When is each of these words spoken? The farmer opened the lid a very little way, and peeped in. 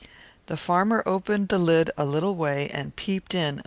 The 0.47 0.57
farmer 0.57 1.03
opened 1.05 1.49
the 1.49 1.59
lid 1.59 1.89
a 1.89 1.93
very 2.05 2.07
little 2.07 2.35
way, 2.35 2.69
and 2.73 2.95
peeped 2.95 3.35
in. 3.35 3.59